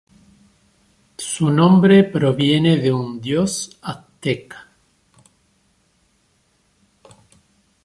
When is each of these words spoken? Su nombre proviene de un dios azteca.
Su 1.19 1.51
nombre 1.51 2.03
proviene 2.03 2.77
de 2.77 2.91
un 2.91 3.21
dios 3.21 3.77
azteca. 3.83 4.67